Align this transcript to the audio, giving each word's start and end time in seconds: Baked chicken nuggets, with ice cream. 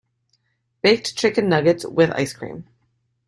Baked 0.81 1.15
chicken 1.15 1.47
nuggets, 1.47 1.85
with 1.85 2.09
ice 2.15 2.33
cream. 2.33 2.65